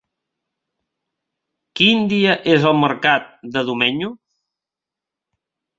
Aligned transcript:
Quin 1.81 2.09
dia 2.15 2.33
és 2.57 2.67
el 2.73 2.81
mercat 2.87 3.31
de 3.55 3.65
Domenyo? 3.73 4.15